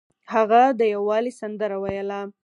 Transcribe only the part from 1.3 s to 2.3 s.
سندره ویله.